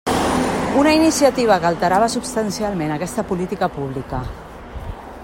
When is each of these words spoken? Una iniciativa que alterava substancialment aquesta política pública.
Una 0.83 0.93
iniciativa 0.99 1.57
que 1.65 1.69
alterava 1.71 2.09
substancialment 2.15 2.97
aquesta 2.97 3.29
política 3.33 3.73
pública. 3.77 4.23